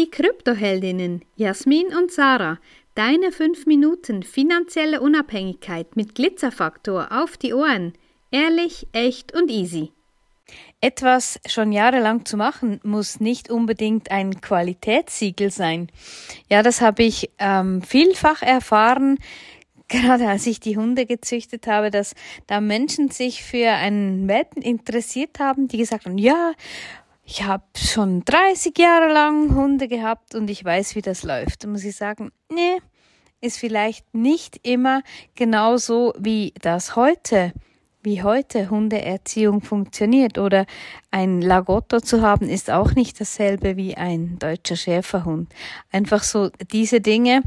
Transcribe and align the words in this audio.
Die 0.00 0.10
Kryptoheldinnen 0.10 1.26
Jasmin 1.36 1.88
und 1.88 2.10
Sarah, 2.10 2.58
deine 2.94 3.32
5 3.32 3.66
Minuten 3.66 4.22
finanzielle 4.22 5.02
Unabhängigkeit 5.02 5.94
mit 5.94 6.14
Glitzerfaktor 6.14 7.08
auf 7.10 7.36
die 7.36 7.52
Ohren. 7.52 7.92
Ehrlich, 8.30 8.86
echt 8.92 9.34
und 9.34 9.50
easy. 9.50 9.92
Etwas 10.80 11.38
schon 11.46 11.70
jahrelang 11.70 12.24
zu 12.24 12.38
machen, 12.38 12.80
muss 12.82 13.20
nicht 13.20 13.50
unbedingt 13.50 14.10
ein 14.10 14.40
Qualitätssiegel 14.40 15.50
sein. 15.50 15.88
Ja, 16.48 16.62
das 16.62 16.80
habe 16.80 17.02
ich 17.02 17.28
ähm, 17.38 17.82
vielfach 17.82 18.40
erfahren, 18.40 19.18
gerade 19.88 20.28
als 20.28 20.46
ich 20.46 20.60
die 20.60 20.78
Hunde 20.78 21.04
gezüchtet 21.04 21.66
habe, 21.66 21.90
dass 21.90 22.14
da 22.46 22.62
Menschen 22.62 23.10
sich 23.10 23.42
für 23.42 23.72
einen 23.72 24.26
Welpen 24.28 24.62
interessiert 24.62 25.40
haben, 25.40 25.68
die 25.68 25.76
gesagt 25.76 26.06
haben, 26.06 26.16
ja, 26.16 26.52
ich 27.22 27.42
habe 27.44 27.64
schon 27.76 28.24
30 28.24 28.76
Jahre 28.78 29.12
lang 29.12 29.54
Hunde 29.54 29.88
gehabt 29.88 30.34
und 30.34 30.50
ich 30.50 30.64
weiß, 30.64 30.94
wie 30.96 31.02
das 31.02 31.22
läuft. 31.22 31.64
Da 31.64 31.68
muss 31.68 31.84
ich 31.84 31.96
sagen, 31.96 32.32
nee, 32.50 32.78
ist 33.40 33.58
vielleicht 33.58 34.12
nicht 34.14 34.66
immer 34.66 35.02
genauso 35.34 36.12
wie 36.18 36.52
das 36.60 36.96
heute 36.96 37.52
wie 38.02 38.22
heute 38.22 38.70
Hundeerziehung 38.70 39.60
funktioniert 39.60 40.38
oder 40.38 40.64
ein 41.10 41.42
Lagotto 41.42 42.00
zu 42.00 42.22
haben 42.22 42.48
ist 42.48 42.70
auch 42.70 42.92
nicht 42.92 43.20
dasselbe 43.20 43.76
wie 43.76 43.96
ein 43.96 44.38
deutscher 44.38 44.76
Schäferhund. 44.76 45.52
Einfach 45.92 46.22
so 46.22 46.50
diese 46.72 47.00
Dinge. 47.00 47.42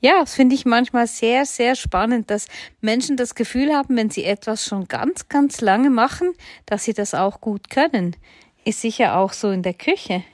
Ja, 0.00 0.20
das 0.20 0.34
finde 0.34 0.54
ich 0.54 0.64
manchmal 0.64 1.06
sehr, 1.08 1.44
sehr 1.44 1.74
spannend, 1.74 2.30
dass 2.30 2.46
Menschen 2.80 3.16
das 3.16 3.34
Gefühl 3.34 3.74
haben, 3.74 3.96
wenn 3.96 4.10
sie 4.10 4.24
etwas 4.24 4.64
schon 4.64 4.86
ganz, 4.86 5.28
ganz 5.28 5.60
lange 5.60 5.90
machen, 5.90 6.32
dass 6.66 6.84
sie 6.84 6.92
das 6.92 7.14
auch 7.14 7.40
gut 7.40 7.68
können. 7.68 8.14
Ist 8.66 8.80
sicher 8.80 9.16
auch 9.16 9.32
so 9.32 9.50
in 9.52 9.62
der 9.62 9.74
Küche. 9.74 10.24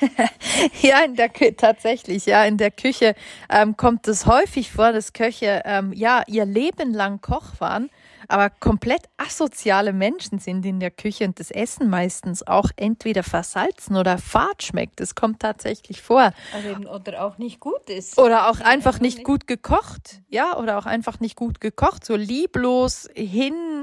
ja, 0.82 1.04
in 1.04 1.14
der 1.14 1.28
Kü 1.28 1.52
tatsächlich, 1.52 2.26
ja, 2.26 2.44
in 2.44 2.56
der 2.56 2.72
Küche 2.72 3.14
ähm, 3.48 3.76
kommt 3.76 4.08
es 4.08 4.26
häufig 4.26 4.72
vor, 4.72 4.92
dass 4.92 5.12
Köche 5.12 5.62
ähm, 5.64 5.92
ja 5.92 6.24
ihr 6.26 6.44
Leben 6.44 6.92
lang 6.92 7.20
Koch 7.20 7.60
waren 7.60 7.90
aber 8.28 8.50
komplett 8.50 9.08
asoziale 9.16 9.92
Menschen 9.92 10.38
sind 10.38 10.64
in 10.66 10.80
der 10.80 10.90
Küche 10.90 11.24
und 11.24 11.40
das 11.40 11.50
Essen 11.50 11.88
meistens 11.88 12.46
auch 12.46 12.70
entweder 12.76 13.22
versalzen 13.22 13.96
oder 13.96 14.18
fad 14.18 14.62
schmeckt. 14.62 15.00
Das 15.00 15.14
kommt 15.14 15.40
tatsächlich 15.40 16.02
vor. 16.02 16.32
Also 16.52 16.90
oder 16.90 17.24
auch 17.24 17.38
nicht 17.38 17.58
gut 17.58 17.88
ist. 17.88 18.18
Oder 18.18 18.50
auch 18.50 18.60
einfach 18.60 19.00
nicht 19.00 19.24
gut 19.24 19.46
gekocht. 19.46 20.20
Ja, 20.28 20.58
oder 20.58 20.78
auch 20.78 20.86
einfach 20.86 21.20
nicht 21.20 21.36
gut 21.36 21.60
gekocht. 21.60 22.04
So 22.04 22.16
lieblos 22.16 23.08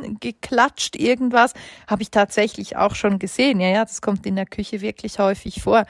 hingeklatscht 0.05 0.95
irgendwas 0.95 1.53
habe 1.87 2.01
ich 2.01 2.11
tatsächlich 2.11 2.77
auch 2.77 2.95
schon 2.95 3.19
gesehen. 3.19 3.59
Ja, 3.59 3.69
ja, 3.69 3.85
das 3.85 4.01
kommt 4.01 4.25
in 4.25 4.35
der 4.35 4.45
Küche 4.45 4.81
wirklich 4.81 5.19
häufig 5.19 5.61
vor. 5.61 5.85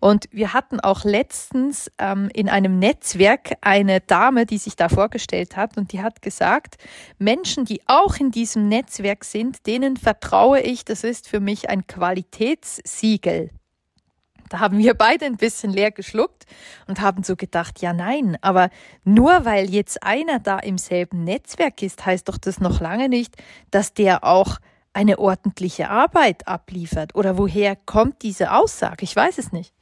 Und 0.00 0.26
wir 0.30 0.52
hatten 0.52 0.80
auch 0.80 1.04
letztens 1.04 1.90
ähm, 1.98 2.28
in 2.34 2.48
einem 2.48 2.78
Netzwerk 2.78 3.56
eine 3.60 4.00
Dame, 4.00 4.46
die 4.46 4.58
sich 4.58 4.76
da 4.76 4.88
vorgestellt 4.88 5.56
hat 5.56 5.76
und 5.76 5.92
die 5.92 6.02
hat 6.02 6.22
gesagt, 6.22 6.76
Menschen, 7.18 7.64
die 7.64 7.80
auch 7.86 8.16
in 8.16 8.30
diesem 8.30 8.68
Netzwerk 8.68 9.24
sind, 9.24 9.66
denen 9.66 9.96
vertraue 9.96 10.60
ich, 10.60 10.84
das 10.84 11.04
ist 11.04 11.28
für 11.28 11.40
mich 11.40 11.68
ein 11.68 11.86
Qualitätssiegel. 11.86 13.50
Da 14.48 14.60
haben 14.60 14.78
wir 14.78 14.94
beide 14.94 15.26
ein 15.26 15.36
bisschen 15.36 15.72
leer 15.72 15.90
geschluckt 15.90 16.46
und 16.86 17.00
haben 17.00 17.22
so 17.22 17.36
gedacht, 17.36 17.80
ja 17.80 17.92
nein, 17.92 18.36
aber 18.40 18.70
nur 19.04 19.44
weil 19.44 19.70
jetzt 19.70 20.02
einer 20.02 20.38
da 20.38 20.58
im 20.58 20.78
selben 20.78 21.24
Netzwerk 21.24 21.82
ist, 21.82 22.04
heißt 22.04 22.28
doch 22.28 22.38
das 22.38 22.60
noch 22.60 22.80
lange 22.80 23.08
nicht, 23.08 23.36
dass 23.70 23.94
der 23.94 24.24
auch 24.24 24.58
eine 24.92 25.18
ordentliche 25.18 25.90
Arbeit 25.90 26.48
abliefert. 26.48 27.14
Oder 27.14 27.38
woher 27.38 27.76
kommt 27.76 28.22
diese 28.22 28.52
Aussage? 28.52 29.04
Ich 29.04 29.14
weiß 29.14 29.38
es 29.38 29.52
nicht. 29.52 29.72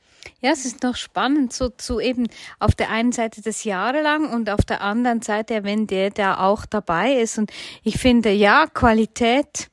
Ja, 0.41 0.51
es 0.51 0.65
ist 0.65 0.83
noch 0.83 0.97
spannend, 0.97 1.53
so 1.53 1.69
zu 1.69 2.01
eben 2.01 2.27
auf 2.59 2.75
der 2.75 2.91
einen 2.91 3.13
Seite 3.13 3.43
das 3.43 3.65
jahrelang 3.65 4.31
und 4.33 4.51
auf 4.51 4.65
der 4.65 4.81
anderen 4.81 5.23
Seite, 5.23 5.65
wenn 5.65 5.87
der 5.87 6.11
da 6.11 6.41
auch 6.41 6.67
dabei 6.67 7.13
ist. 7.13 7.39
Und 7.39 7.51
ich 7.83 7.99
finde, 7.99 8.31
ja, 8.31 8.67
Qualität, 8.67 9.69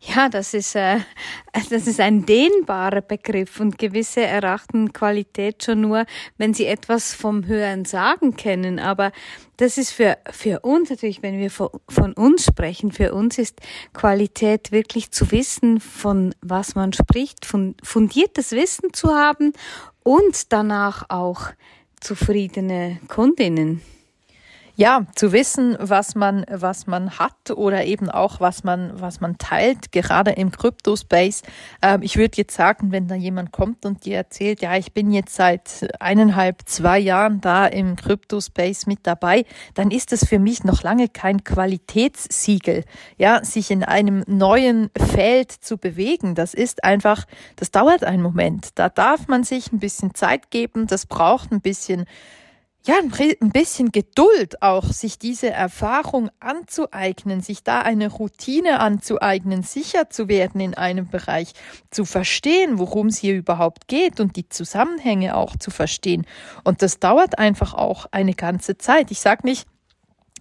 ja, 0.00 0.28
das 0.28 0.54
ist, 0.54 0.76
äh, 0.76 0.98
das 1.70 1.86
ist 1.86 2.00
ein 2.00 2.24
dehnbarer 2.24 3.00
Begriff 3.00 3.60
und 3.60 3.78
gewisse 3.78 4.22
erachten 4.22 4.92
Qualität 4.92 5.64
schon 5.64 5.80
nur, 5.80 6.04
wenn 6.36 6.54
sie 6.54 6.66
etwas 6.66 7.14
vom 7.14 7.46
Hören 7.46 7.84
sagen 7.84 8.36
kennen. 8.36 8.78
Aber 8.78 9.12
das 9.56 9.76
ist 9.76 9.90
für, 9.90 10.16
für 10.30 10.60
uns 10.60 10.90
natürlich, 10.90 11.22
wenn 11.22 11.38
wir 11.38 11.50
von, 11.50 11.70
von 11.88 12.12
uns 12.12 12.44
sprechen, 12.46 12.92
für 12.92 13.12
uns 13.12 13.38
ist 13.38 13.60
Qualität 13.92 14.70
wirklich 14.70 15.10
zu 15.10 15.30
wissen, 15.32 15.80
von 15.80 16.34
was 16.40 16.74
man 16.76 16.92
spricht, 16.92 17.44
von 17.44 17.74
fundiertes 17.82 18.52
Wissen 18.52 18.92
zu 18.92 19.14
haben 19.14 19.52
und 20.04 20.52
danach 20.52 21.06
auch 21.10 21.50
zufriedene 22.00 23.00
Kundinnen. 23.08 23.82
Ja, 24.80 25.06
zu 25.16 25.32
wissen, 25.32 25.76
was 25.80 26.14
man, 26.14 26.46
was 26.48 26.86
man 26.86 27.18
hat 27.18 27.50
oder 27.50 27.84
eben 27.84 28.08
auch, 28.08 28.38
was 28.38 28.62
man, 28.62 28.92
was 28.94 29.20
man 29.20 29.36
teilt, 29.36 29.90
gerade 29.90 30.30
im 30.30 30.52
Crypto-Space. 30.52 31.42
Ähm, 31.82 32.02
ich 32.02 32.16
würde 32.16 32.36
jetzt 32.36 32.54
sagen, 32.54 32.92
wenn 32.92 33.08
da 33.08 33.16
jemand 33.16 33.50
kommt 33.50 33.84
und 33.84 34.04
dir 34.04 34.18
erzählt, 34.18 34.62
ja, 34.62 34.76
ich 34.76 34.92
bin 34.92 35.10
jetzt 35.10 35.34
seit 35.34 35.88
eineinhalb, 35.98 36.62
zwei 36.66 37.00
Jahren 37.00 37.40
da 37.40 37.66
im 37.66 37.96
Crypto-Space 37.96 38.86
mit 38.86 39.00
dabei, 39.02 39.46
dann 39.74 39.90
ist 39.90 40.12
das 40.12 40.24
für 40.24 40.38
mich 40.38 40.62
noch 40.62 40.84
lange 40.84 41.08
kein 41.08 41.42
Qualitätssiegel. 41.42 42.84
Ja, 43.16 43.42
sich 43.42 43.72
in 43.72 43.82
einem 43.82 44.22
neuen 44.28 44.90
Feld 44.96 45.50
zu 45.50 45.76
bewegen, 45.76 46.36
das 46.36 46.54
ist 46.54 46.84
einfach, 46.84 47.24
das 47.56 47.72
dauert 47.72 48.04
einen 48.04 48.22
Moment. 48.22 48.68
Da 48.76 48.88
darf 48.88 49.26
man 49.26 49.42
sich 49.42 49.72
ein 49.72 49.80
bisschen 49.80 50.14
Zeit 50.14 50.52
geben, 50.52 50.86
das 50.86 51.06
braucht 51.06 51.50
ein 51.50 51.60
bisschen 51.60 52.06
ja, 52.88 52.94
ein 53.02 53.50
bisschen 53.50 53.92
Geduld 53.92 54.62
auch, 54.62 54.84
sich 54.84 55.18
diese 55.18 55.50
Erfahrung 55.50 56.30
anzueignen, 56.40 57.42
sich 57.42 57.62
da 57.62 57.82
eine 57.82 58.10
Routine 58.10 58.80
anzueignen, 58.80 59.62
sicher 59.62 60.08
zu 60.08 60.26
werden 60.28 60.58
in 60.62 60.72
einem 60.72 61.06
Bereich, 61.06 61.52
zu 61.90 62.06
verstehen, 62.06 62.78
worum 62.78 63.08
es 63.08 63.18
hier 63.18 63.36
überhaupt 63.36 63.88
geht 63.88 64.20
und 64.20 64.36
die 64.36 64.48
Zusammenhänge 64.48 65.36
auch 65.36 65.54
zu 65.56 65.70
verstehen. 65.70 66.26
Und 66.64 66.80
das 66.80 66.98
dauert 66.98 67.38
einfach 67.38 67.74
auch 67.74 68.06
eine 68.10 68.32
ganze 68.32 68.78
Zeit. 68.78 69.10
Ich 69.10 69.20
sage 69.20 69.46
nicht, 69.46 69.68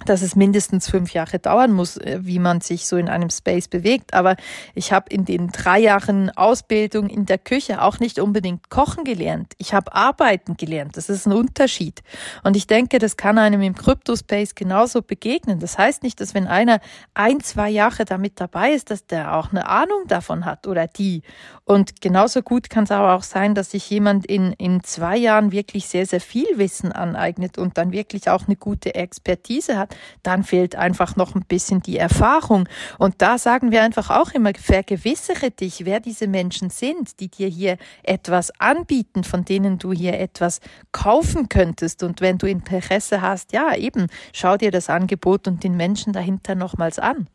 dass 0.09 0.21
es 0.21 0.35
mindestens 0.35 0.89
fünf 0.89 1.13
Jahre 1.13 1.39
dauern 1.39 1.73
muss, 1.73 1.97
äh, 1.97 2.19
wie 2.21 2.39
man 2.39 2.61
sich 2.61 2.87
so 2.87 2.97
in 2.97 3.09
einem 3.09 3.29
Space 3.29 3.67
bewegt. 3.67 4.13
Aber 4.13 4.35
ich 4.75 4.91
habe 4.91 5.09
in 5.09 5.25
den 5.25 5.47
drei 5.47 5.79
Jahren 5.79 6.29
Ausbildung 6.31 7.09
in 7.09 7.25
der 7.25 7.37
Küche 7.37 7.81
auch 7.81 7.99
nicht 7.99 8.19
unbedingt 8.19 8.69
kochen 8.69 9.03
gelernt. 9.03 9.53
Ich 9.57 9.73
habe 9.73 9.93
arbeiten 9.93 10.57
gelernt. 10.57 10.97
Das 10.97 11.09
ist 11.09 11.25
ein 11.25 11.33
Unterschied. 11.33 12.01
Und 12.43 12.55
ich 12.55 12.67
denke, 12.67 12.99
das 12.99 13.17
kann 13.17 13.37
einem 13.37 13.61
im 13.61 13.75
Crypto-Space 13.75 14.55
genauso 14.55 15.01
begegnen. 15.01 15.59
Das 15.59 15.77
heißt 15.77 16.03
nicht, 16.03 16.19
dass 16.21 16.33
wenn 16.33 16.47
einer 16.47 16.79
ein, 17.13 17.39
zwei 17.41 17.69
Jahre 17.69 18.05
damit 18.05 18.39
dabei 18.39 18.71
ist, 18.71 18.91
dass 18.91 19.05
der 19.05 19.35
auch 19.35 19.51
eine 19.51 19.67
Ahnung 19.67 20.07
davon 20.07 20.45
hat 20.45 20.67
oder 20.67 20.87
die. 20.87 21.21
Und 21.65 22.01
genauso 22.01 22.41
gut 22.41 22.69
kann 22.69 22.85
es 22.85 22.91
aber 22.91 23.13
auch 23.13 23.23
sein, 23.23 23.53
dass 23.53 23.71
sich 23.71 23.89
jemand 23.89 24.25
in, 24.25 24.53
in 24.53 24.83
zwei 24.83 25.17
Jahren 25.17 25.51
wirklich 25.51 25.87
sehr, 25.87 26.05
sehr 26.05 26.21
viel 26.21 26.47
Wissen 26.55 26.93
aneignet 26.93 27.57
und 27.57 27.77
dann 27.77 27.91
wirklich 27.91 28.29
auch 28.29 28.47
eine 28.47 28.55
gute 28.55 28.95
Expertise 28.95 29.77
hat. 29.77 29.95
Dann 30.23 30.43
fehlt 30.43 30.75
einfach 30.75 31.15
noch 31.15 31.35
ein 31.35 31.45
bisschen 31.45 31.81
die 31.81 31.97
Erfahrung. 31.97 32.67
Und 32.97 33.15
da 33.21 33.37
sagen 33.37 33.71
wir 33.71 33.83
einfach 33.83 34.09
auch 34.09 34.31
immer, 34.31 34.51
vergewissere 34.53 35.51
dich, 35.51 35.85
wer 35.85 35.99
diese 35.99 36.27
Menschen 36.27 36.69
sind, 36.69 37.19
die 37.19 37.29
dir 37.29 37.47
hier 37.47 37.77
etwas 38.03 38.51
anbieten, 38.59 39.23
von 39.23 39.45
denen 39.45 39.77
du 39.77 39.93
hier 39.93 40.19
etwas 40.19 40.59
kaufen 40.91 41.49
könntest. 41.49 42.03
Und 42.03 42.21
wenn 42.21 42.37
du 42.37 42.47
Interesse 42.47 43.21
hast, 43.21 43.53
ja, 43.53 43.75
eben, 43.75 44.07
schau 44.33 44.57
dir 44.57 44.71
das 44.71 44.89
Angebot 44.89 45.47
und 45.47 45.63
den 45.63 45.75
Menschen 45.77 46.13
dahinter 46.13 46.55
nochmals 46.55 46.99
an. 46.99 47.27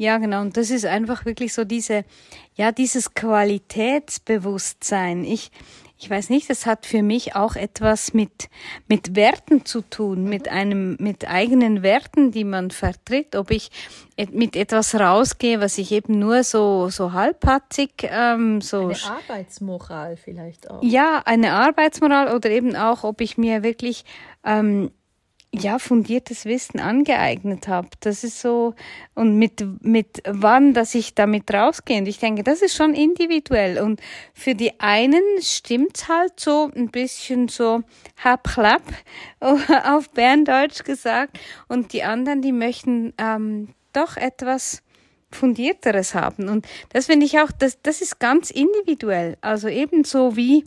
Ja, 0.00 0.16
genau. 0.16 0.40
Und 0.40 0.56
das 0.56 0.70
ist 0.70 0.86
einfach 0.86 1.26
wirklich 1.26 1.52
so 1.52 1.64
diese, 1.64 2.06
ja, 2.54 2.72
dieses 2.72 3.12
Qualitätsbewusstsein. 3.12 5.24
Ich, 5.24 5.50
ich 5.98 6.08
weiß 6.08 6.30
nicht, 6.30 6.48
das 6.48 6.64
hat 6.64 6.86
für 6.86 7.02
mich 7.02 7.36
auch 7.36 7.54
etwas 7.54 8.14
mit, 8.14 8.48
mit 8.88 9.14
Werten 9.14 9.66
zu 9.66 9.82
tun, 9.82 10.24
mit 10.24 10.48
einem, 10.48 10.96
mit 11.00 11.28
eigenen 11.28 11.82
Werten, 11.82 12.30
die 12.30 12.44
man 12.44 12.70
vertritt. 12.70 13.36
Ob 13.36 13.50
ich 13.50 13.70
mit 14.32 14.56
etwas 14.56 14.94
rausgehe, 14.94 15.60
was 15.60 15.76
ich 15.76 15.92
eben 15.92 16.18
nur 16.18 16.44
so, 16.44 16.88
so 16.88 17.12
halbpatzig, 17.12 17.90
ähm, 18.04 18.62
so. 18.62 18.84
Eine 18.84 18.96
Arbeitsmoral 19.04 20.16
vielleicht 20.16 20.70
auch. 20.70 20.82
Ja, 20.82 21.20
eine 21.26 21.52
Arbeitsmoral 21.52 22.34
oder 22.34 22.48
eben 22.48 22.74
auch, 22.74 23.04
ob 23.04 23.20
ich 23.20 23.36
mir 23.36 23.62
wirklich, 23.62 24.06
ähm, 24.46 24.92
ja, 25.52 25.80
fundiertes 25.80 26.44
Wissen 26.44 26.78
angeeignet 26.78 27.66
habe. 27.66 27.88
Das 28.00 28.22
ist 28.22 28.40
so, 28.40 28.74
und 29.14 29.36
mit, 29.36 29.64
mit 29.82 30.22
wann, 30.24 30.74
dass 30.74 30.94
ich 30.94 31.14
damit 31.14 31.52
rausgehe. 31.52 31.98
Und 31.98 32.06
ich 32.06 32.18
denke, 32.18 32.44
das 32.44 32.62
ist 32.62 32.76
schon 32.76 32.94
individuell. 32.94 33.80
Und 33.80 34.00
für 34.32 34.54
die 34.54 34.78
einen 34.78 35.22
stimmt's 35.40 36.08
halt 36.08 36.38
so 36.38 36.70
ein 36.76 36.90
bisschen 36.90 37.48
so 37.48 37.82
hab 38.22 38.44
klapp 38.44 38.82
auf 39.40 40.10
Berndeutsch 40.10 40.84
gesagt. 40.84 41.38
Und 41.66 41.92
die 41.92 42.04
anderen, 42.04 42.42
die 42.42 42.52
möchten 42.52 43.12
ähm, 43.18 43.74
doch 43.92 44.16
etwas 44.16 44.82
fundierteres 45.32 46.14
haben. 46.14 46.48
Und 46.48 46.66
das 46.92 47.06
finde 47.06 47.26
ich 47.26 47.40
auch, 47.40 47.50
das, 47.50 47.82
das 47.82 48.02
ist 48.02 48.20
ganz 48.20 48.50
individuell. 48.50 49.36
Also 49.40 49.66
ebenso 49.66 50.36
wie 50.36 50.64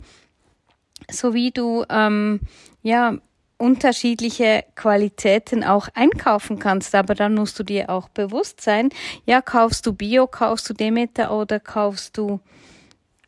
sowie 1.10 1.50
du 1.50 1.84
ähm, 1.88 2.40
ja 2.82 3.18
unterschiedliche 3.58 4.64
Qualitäten 4.74 5.64
auch 5.64 5.88
einkaufen 5.94 6.58
kannst. 6.58 6.94
Aber 6.94 7.14
dann 7.14 7.34
musst 7.34 7.58
du 7.58 7.62
dir 7.62 7.90
auch 7.90 8.08
bewusst 8.08 8.60
sein, 8.60 8.90
ja, 9.26 9.40
kaufst 9.42 9.86
du 9.86 9.92
Bio, 9.92 10.26
kaufst 10.26 10.68
du 10.68 10.74
Demeter 10.74 11.36
oder 11.36 11.60
kaufst 11.60 12.16
du 12.18 12.40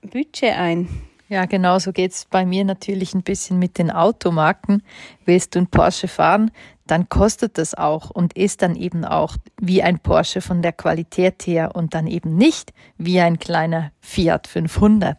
Budget 0.02 0.56
ein? 0.56 0.88
Ja, 1.28 1.44
genau 1.46 1.80
so 1.80 1.92
geht's 1.92 2.24
bei 2.24 2.46
mir 2.46 2.64
natürlich 2.64 3.12
ein 3.14 3.22
bisschen 3.22 3.58
mit 3.58 3.78
den 3.78 3.90
Automarken. 3.90 4.82
Willst 5.24 5.54
du 5.54 5.58
ein 5.58 5.66
Porsche 5.66 6.06
fahren, 6.06 6.52
dann 6.86 7.08
kostet 7.08 7.58
das 7.58 7.74
auch 7.74 8.10
und 8.10 8.36
ist 8.36 8.62
dann 8.62 8.76
eben 8.76 9.04
auch 9.04 9.36
wie 9.60 9.82
ein 9.82 9.98
Porsche 9.98 10.40
von 10.40 10.62
der 10.62 10.72
Qualität 10.72 11.44
her 11.46 11.74
und 11.74 11.94
dann 11.94 12.06
eben 12.06 12.36
nicht 12.36 12.72
wie 12.96 13.20
ein 13.20 13.40
kleiner 13.40 13.90
Fiat 14.00 14.46
500. 14.46 15.18